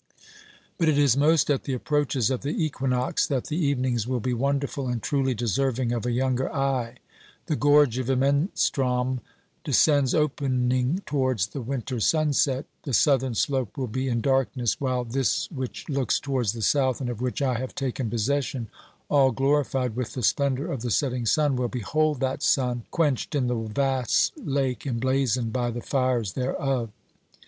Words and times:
But 0.79 0.89
it 0.89 0.97
is 0.97 1.15
most 1.15 1.51
at 1.51 1.65
the 1.65 1.73
approaches 1.73 2.31
of 2.31 2.41
the 2.41 2.49
equinox 2.65 3.27
that 3.27 3.43
the 3.43 3.49
292 3.49 3.59
OBERMANN 3.59 3.69
evenings 3.85 4.07
will 4.07 4.19
be 4.19 4.33
wonderful 4.33 4.87
and 4.87 4.99
truly 4.99 5.35
deserving 5.35 5.91
of 5.91 6.07
a 6.07 6.11
younger 6.11 6.51
eye. 6.51 6.95
The 7.45 7.55
gorge 7.55 7.99
of 7.99 8.07
Imenstrom 8.09 9.19
descends 9.63 10.15
opening 10.15 11.03
towards 11.05 11.45
the 11.49 11.61
winter 11.61 11.99
sunset, 11.99 12.65
the 12.81 12.95
southern 12.95 13.35
slope 13.35 13.77
will 13.77 13.85
be 13.85 14.07
in 14.07 14.21
darkness, 14.21 14.81
while 14.81 15.03
this 15.03 15.47
which 15.51 15.87
looks 15.87 16.19
towards 16.19 16.53
the 16.53 16.63
south, 16.63 16.99
and 16.99 17.11
of 17.11 17.21
which 17.21 17.39
I 17.43 17.59
have 17.59 17.75
taken 17.75 18.09
possession, 18.09 18.69
all 19.07 19.29
glorified 19.29 19.95
with 19.95 20.13
the 20.15 20.23
splendour 20.23 20.65
of 20.71 20.81
the 20.81 20.89
setting 20.89 21.27
sun, 21.27 21.55
will 21.55 21.67
behold 21.69 22.21
that 22.21 22.41
sun 22.41 22.85
quenched 22.89 23.35
in 23.35 23.45
the 23.45 23.55
vast 23.55 24.33
lake 24.35 24.87
emblazoned 24.87 25.53
by 25.53 25.69
the 25.69 25.79
fires 25.83 26.33
thereof. 26.33 26.89